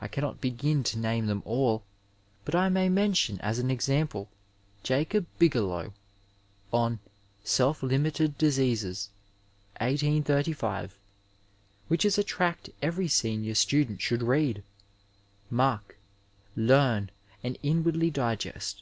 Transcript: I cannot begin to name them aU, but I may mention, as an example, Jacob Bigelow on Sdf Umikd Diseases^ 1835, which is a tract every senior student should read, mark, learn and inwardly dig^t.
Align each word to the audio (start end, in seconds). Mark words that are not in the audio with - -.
I 0.00 0.08
cannot 0.08 0.40
begin 0.40 0.82
to 0.84 0.98
name 0.98 1.26
them 1.26 1.42
aU, 1.44 1.82
but 2.46 2.54
I 2.54 2.70
may 2.70 2.88
mention, 2.88 3.38
as 3.42 3.58
an 3.58 3.70
example, 3.70 4.30
Jacob 4.82 5.26
Bigelow 5.38 5.92
on 6.72 6.98
Sdf 7.44 7.80
Umikd 7.80 8.36
Diseases^ 8.36 9.08
1835, 9.78 10.96
which 11.88 12.06
is 12.06 12.16
a 12.16 12.24
tract 12.24 12.70
every 12.80 13.06
senior 13.06 13.54
student 13.54 14.00
should 14.00 14.22
read, 14.22 14.62
mark, 15.50 15.98
learn 16.56 17.10
and 17.44 17.58
inwardly 17.62 18.10
dig^t. 18.10 18.80